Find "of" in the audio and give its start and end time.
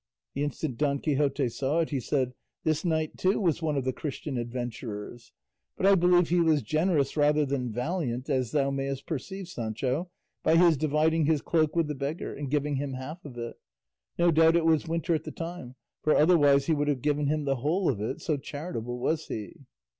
3.77-3.83, 13.23-13.37, 17.87-18.01